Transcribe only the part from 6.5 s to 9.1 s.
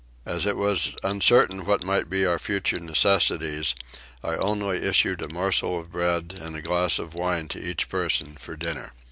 a glass of wine to each person for dinner.